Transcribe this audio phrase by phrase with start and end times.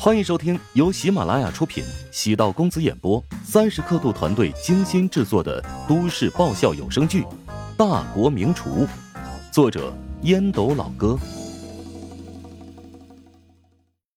[0.00, 7.22] 欢迎收听由喜马拉雅出品、喜道公子演播、三十刻度团队精心制作的都市爆笑有声剧
[7.76, 8.86] 《大国名厨》，
[9.52, 9.92] 作者
[10.22, 11.18] 烟斗老哥，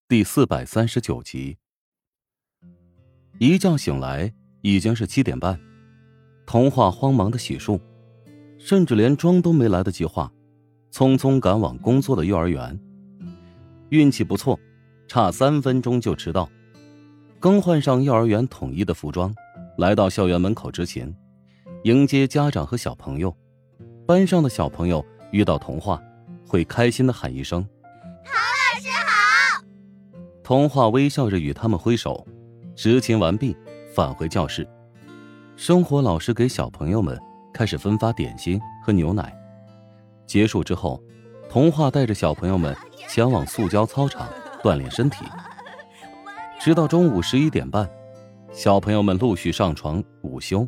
[0.08, 1.58] 第四百三十九集。
[3.40, 5.60] 一觉醒来已经是七点半，
[6.46, 7.82] 童话慌忙的洗漱，
[8.60, 10.32] 甚至连妆都没来得及化，
[10.94, 12.80] 匆匆赶往工作的幼儿园。
[13.90, 14.60] 运气不错。
[15.12, 16.50] 差三分钟就迟到，
[17.38, 19.36] 更换上幼儿园统一的服装，
[19.78, 21.14] 来到校园门口之前，
[21.84, 23.36] 迎接家长和小朋友。
[24.08, 26.02] 班上的小朋友遇到童话，
[26.48, 27.62] 会开心的喊一声
[28.24, 29.66] ：“唐老师好！”
[30.42, 32.26] 童话微笑着与他们挥手，
[32.74, 33.54] 执勤完毕，
[33.94, 34.66] 返回教室。
[35.58, 37.20] 生活老师给小朋友们
[37.54, 39.38] 开始分发点心和牛奶。
[40.26, 41.04] 结束之后，
[41.50, 42.74] 童话带着小朋友们
[43.10, 44.30] 前往塑胶操场。
[44.64, 45.26] 锻炼身体，
[46.60, 47.90] 直到中午十一点半，
[48.52, 50.68] 小朋友们陆续上床午休，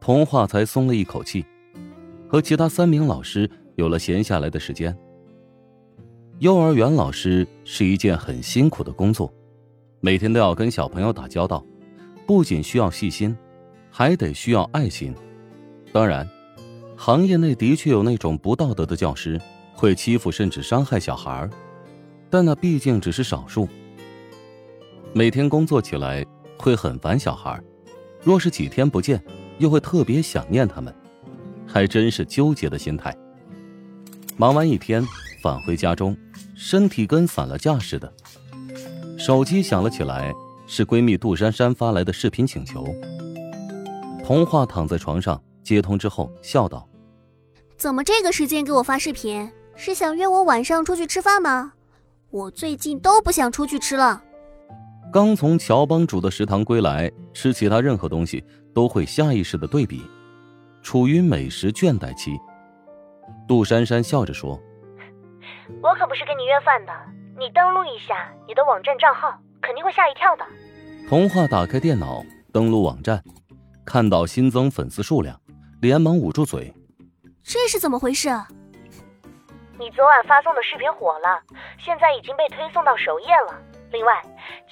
[0.00, 1.44] 童话才松了一口气，
[2.28, 4.96] 和其他三名老师有了闲下来的时间。
[6.40, 9.32] 幼儿园老师是一件很辛苦的工作，
[10.00, 11.64] 每天都要跟小朋友打交道，
[12.26, 13.36] 不仅需要细心，
[13.90, 15.14] 还得需要爱心。
[15.92, 16.28] 当然，
[16.96, 19.40] 行业内的确有那种不道德的教师，
[19.74, 21.48] 会欺负甚至伤害小孩儿。
[22.32, 23.68] 但那毕竟只是少数。
[25.12, 26.24] 每天工作起来
[26.58, 27.62] 会很烦小孩，
[28.22, 29.22] 若是几天不见，
[29.58, 30.94] 又会特别想念他们，
[31.66, 33.14] 还真是纠结的心态。
[34.38, 35.06] 忙完一天，
[35.42, 36.16] 返回家中，
[36.56, 38.10] 身体跟散了架似的。
[39.18, 40.32] 手机响了起来，
[40.66, 42.82] 是闺蜜杜珊珊发来的视频请求。
[44.24, 46.88] 童话躺在床上接通之后，笑道
[47.76, 49.52] ：“怎么这个时间给我发视频？
[49.76, 51.74] 是想约我晚上出去吃饭吗？”
[52.32, 54.22] 我最近都不想出去吃了。
[55.12, 58.42] 刚从乔帮主的食堂归来，吃其他任何东西
[58.74, 60.02] 都会下意识的对比，
[60.82, 62.32] 处于美食倦怠期。
[63.46, 64.58] 杜珊珊笑着说
[65.82, 66.92] ：“我可不是跟你约饭的，
[67.38, 70.46] 你登录一下你的网站账号，肯定会吓一跳的。”
[71.10, 73.22] 童话打开电脑，登录网站，
[73.84, 75.38] 看到新增粉丝数量，
[75.82, 76.72] 连忙捂住嘴
[77.44, 78.30] ：“这是怎么回事？”
[79.78, 81.40] 你昨晚发送的视频火了，
[81.78, 83.60] 现在已经被推送到首页了。
[83.90, 84.22] 另外，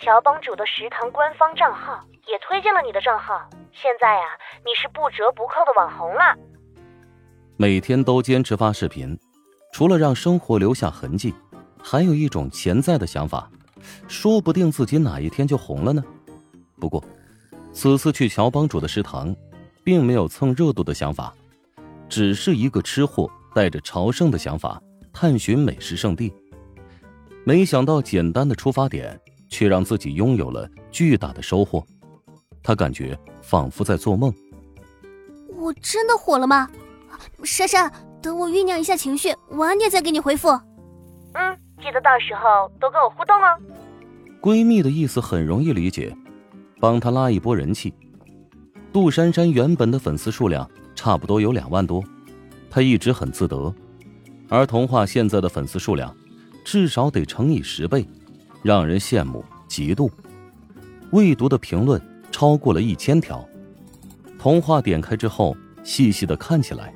[0.00, 3.48] 乔帮主的食堂官方账号也推荐了你的账号。
[3.72, 4.22] 现在呀，
[4.64, 6.36] 你是不折不扣的网红了。
[7.56, 9.18] 每天都坚持发视频，
[9.72, 11.34] 除了让生活留下痕迹，
[11.82, 13.50] 还有一种潜在的想法，
[14.06, 16.02] 说不定自己哪一天就红了呢。
[16.78, 17.02] 不过，
[17.72, 19.34] 此次去乔帮主的食堂，
[19.82, 21.34] 并没有蹭热度的想法，
[22.08, 24.80] 只是一个吃货带着朝圣的想法。
[25.12, 26.32] 探寻美食圣地，
[27.44, 31.84] 没想到简单的出发点却让自己拥有了巨大的收获。
[32.62, 34.32] 他感觉仿佛在做梦。
[35.56, 36.69] 我真的火了吗？
[37.44, 40.48] 珊珊，等我酝酿一下情绪，晚点再给你回复。
[41.32, 43.59] 嗯，记得到时候多跟我互动哦。
[44.41, 46.16] 闺蜜的意思很容易理解，
[46.81, 47.92] 帮她拉一波人气。
[48.92, 52.03] 杜珊珊原本的粉丝数量差不多有两万多，
[52.71, 53.75] 她一直很自得。
[54.50, 56.14] 而童话现在的粉丝数量，
[56.64, 58.04] 至少得乘以十倍，
[58.62, 60.10] 让人羡慕嫉妒。
[61.12, 62.02] 未读的评论
[62.32, 63.48] 超过了一千条。
[64.38, 66.92] 童话点开之后，细细的看起来。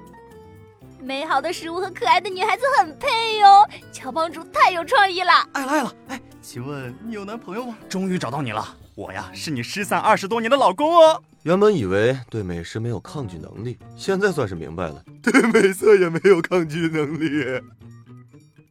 [1.01, 5.33] 美好的食物和可爱的女孩子很配哟，乔帮主太有创意了。
[5.53, 7.79] 爱了爱了，哎，请问你有男朋友吗？
[7.89, 8.63] 终于找到你了，
[8.95, 11.23] 我呀是你失散二十多年的老公哦。
[11.43, 17.63] 原本以为对美食没有抗拒能力，现在算是明白了，对美色也没有抗拒能力。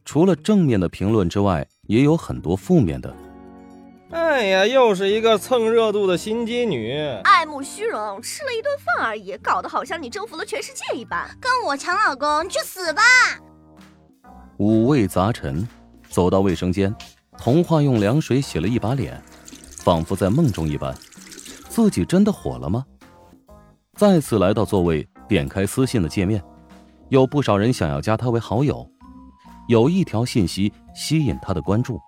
[0.04, 3.12] 除了正面的评论之外，也有很多负面的。
[4.10, 11.28] 哎呀，又是一个蹭热度的心机女，爱慕虚荣，吃了一顿饭而已，搞得好像你征服了全世界一般。
[11.40, 13.02] 跟我抢老公，你去死吧！
[14.58, 15.68] 五味杂陈，
[16.08, 16.94] 走到卫生间，
[17.38, 19.22] 童话用凉水洗了一把脸，
[19.78, 20.94] 仿佛在梦中一般。
[21.68, 22.84] 自己真的火了吗？
[23.94, 26.42] 再次来到座位，点开私信的界面，
[27.10, 28.88] 有不少人想要加他为好友。
[29.68, 32.00] 有一条信息吸引他的关注。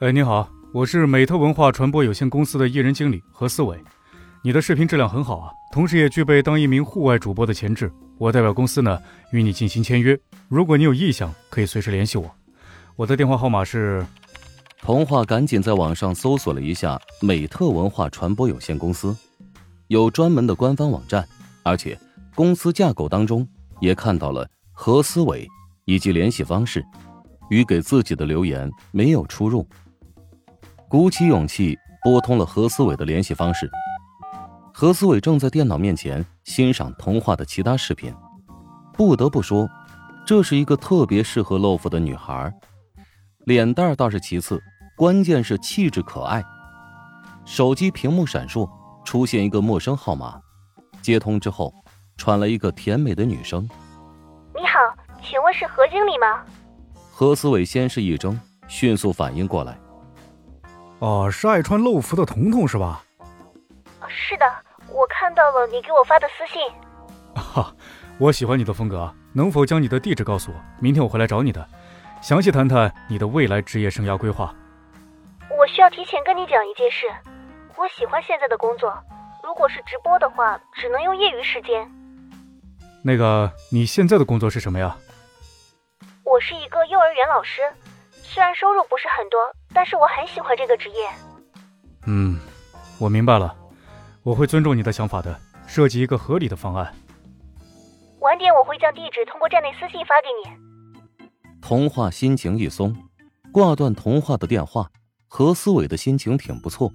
[0.00, 3.82] 哎，你好，我是美特文化传播有限公司的艺人经理何思伟。
[4.42, 7.90] 你的视频质量很好啊，同时也具备当一名户外主播的潜质。
[8.18, 10.18] 我代表公司呢，与你进行签约。
[10.48, 12.30] 如果你有意向，可以随时联系我。
[12.96, 14.04] 我的电话号码是。
[14.84, 19.16] 童话赶紧在网上搜索了一下美特文化传播有限公司，
[19.86, 21.26] 有专门的官方网站，
[21.62, 21.98] 而且
[22.34, 23.48] 公司架构当中
[23.80, 25.48] 也看到了何思伟
[25.86, 26.84] 以及联系方式，
[27.48, 29.66] 与给自己的留言没有出入。
[30.86, 33.70] 鼓起勇气拨通了何思伟的联系方式。
[34.70, 38.14] 何思伟正在电脑面前欣赏童话的其他视频。
[38.92, 39.66] 不得不说，
[40.26, 42.52] 这是一个特别适合露富的女孩。
[43.46, 44.62] 脸蛋倒是其次，
[44.96, 46.42] 关键是气质可爱。
[47.44, 48.68] 手机屏幕闪烁，
[49.04, 50.40] 出现一个陌生号码，
[51.02, 51.74] 接通之后，
[52.16, 53.68] 传来一个甜美的女声
[54.54, 54.78] ：“你好，
[55.22, 56.42] 请问是何经理吗？”
[57.12, 58.38] 何思伟先是一怔，
[58.68, 59.76] 迅速反应过来
[61.00, 63.04] ：“哦，是爱穿露服的彤彤是吧
[64.08, 64.46] ？”“是的，
[64.88, 66.62] 我看到了你给我发的私信。
[67.34, 67.74] ”“哈，
[68.18, 70.56] 我喜欢你的风格，能否将你的地址告诉我？
[70.80, 71.68] 明天我会来找你的，
[72.22, 74.54] 详细谈谈你的未来职业生涯规划。
[75.64, 77.06] ”“我需要提前跟你讲一件事。”
[77.74, 78.94] 我喜欢现在的工作，
[79.42, 81.90] 如果是直播的话，只能用业余时间。
[83.02, 84.94] 那个，你现在的工作是什么呀？
[86.22, 87.62] 我是一个幼儿园老师，
[88.12, 89.40] 虽然收入不是很多，
[89.72, 91.08] 但是我很喜欢这个职业。
[92.06, 92.38] 嗯，
[93.00, 93.56] 我明白了，
[94.22, 96.94] 我会尊重你的想法的，设计一个合理的方案。
[98.20, 101.58] 晚点我会将地址通过站内私信发给你。
[101.62, 102.94] 童话心情一松，
[103.50, 104.90] 挂断童话的电话，
[105.36, 106.92] 何思伟的心情挺不错。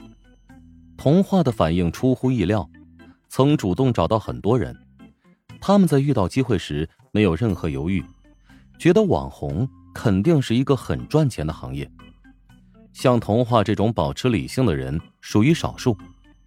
[0.95, 2.69] 童话的反应出乎意料，
[3.27, 4.73] 曾主动找到很多人。
[5.59, 8.01] 他们在遇到机会时没有任何犹豫，
[8.77, 11.91] 觉得网红肯定是一个很赚钱的行业。
[12.93, 15.97] 像童话这种保持理性的人属于少数，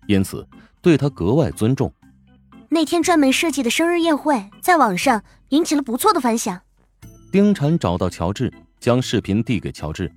[0.06, 0.48] 因此
[0.80, 1.92] 对他格外尊重。
[2.70, 6.58] 那天专门设计的生日宴会在网上引起了不错的反响。
[7.30, 8.50] 丁婵找到乔治，
[8.80, 10.10] 将视频递给乔治，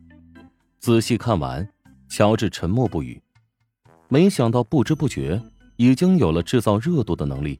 [0.86, 1.68] 仔细看完，
[2.08, 3.20] 乔治沉默不语。
[4.08, 5.42] 没想到，不知不觉
[5.78, 7.60] 已经有了制造热度的能力。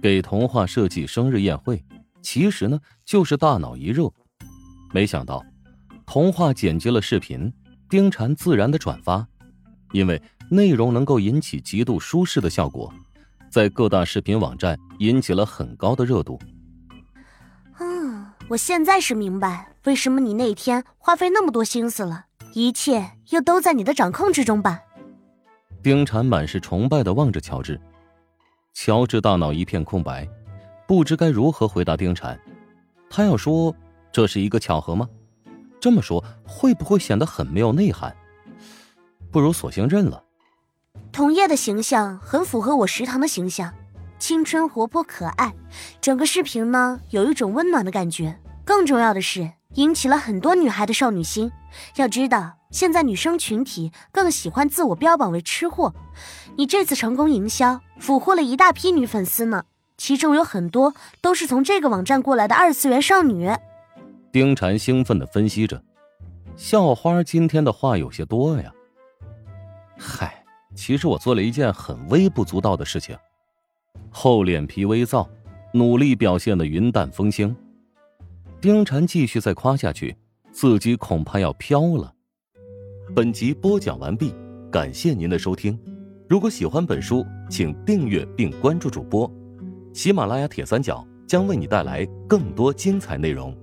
[0.00, 1.84] 给童话设计生日宴会，
[2.22, 4.10] 其实呢就是大脑一热。
[4.90, 5.44] 没想到，
[6.06, 7.52] 童话剪辑了视频，
[7.90, 9.28] 丁婵自然的转发，
[9.92, 12.90] 因为内容能够引起极度舒适的效果，
[13.50, 16.40] 在各大视频网站引起了很高的热度。
[17.80, 24.80] 嗯，我现在是明白为什么你那天花费那么多心思了，一切又都在你的掌控之中吧。
[25.82, 27.80] 丁婵满是崇拜的望着乔治，
[28.74, 30.28] 乔治大脑一片空白，
[30.86, 32.38] 不知该如何回答丁婵。
[33.08, 33.74] 他要说
[34.12, 35.08] 这是一个巧合吗？
[35.80, 38.14] 这么说会不会显得很没有内涵？
[39.30, 40.22] 不如索性认了。
[41.12, 43.72] 童叶的形象很符合我食堂的形象，
[44.18, 45.54] 青春活泼可爱，
[46.00, 48.38] 整个视频呢有一种温暖的感觉。
[48.64, 51.50] 更重要的是，引起了很多女孩的少女心。
[51.96, 52.56] 要知道。
[52.70, 55.92] 现在女生群体更喜欢自我标榜为吃货，
[56.56, 59.64] 你这次成功营销，俘获了一大批女粉丝呢，
[59.96, 63.50] 其中有很多都是从这个网站过来的二次元少女。
[64.30, 65.82] 丁婵兴奋地分析着，
[66.54, 68.72] 校花今天的话有些多呀。
[69.98, 70.44] 嗨，
[70.76, 73.18] 其实我做了一件很微不足道的事情，
[74.12, 75.26] 厚脸皮微燥，
[75.72, 77.56] 努力表现的云淡风轻。
[78.60, 80.14] 丁婵继续再夸下去，
[80.52, 82.12] 自己恐怕要飘了。
[83.16, 84.34] 本集播讲完毕，
[84.70, 85.78] 感谢您的收听。
[86.28, 89.30] 如果喜欢本书，请订阅并关注主播。
[89.94, 93.56] 喜马拉雅铁三角将为你带来更多精彩内容。